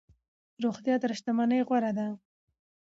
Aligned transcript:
روغتيا 0.63 0.95
تر 1.01 1.11
شتمنۍ 1.17 1.59
غوره 1.67 1.91
ده. 1.97 2.07